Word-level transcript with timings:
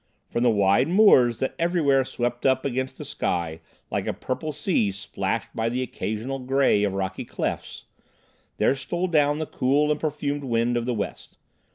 From 0.31 0.41
the 0.41 0.49
wide 0.49 0.87
moors 0.87 1.37
that 1.41 1.53
everywhere 1.59 2.03
swept 2.03 2.43
up 2.43 2.65
against 2.65 2.97
the 2.97 3.05
sky, 3.05 3.59
like 3.91 4.07
a 4.07 4.13
purple 4.13 4.51
sea 4.51 4.91
splashed 4.91 5.55
by 5.55 5.69
the 5.69 5.83
occasional 5.83 6.39
grey 6.39 6.81
of 6.83 6.93
rocky 6.95 7.23
clefts, 7.23 7.85
there 8.57 8.73
stole 8.73 9.05
down 9.09 9.37
the 9.37 9.45
cool 9.45 9.91
and 9.91 9.99
perfumed 10.01 10.43
wind 10.43 10.75
of 10.75 10.87
the 10.87 10.95
west. 10.95 11.37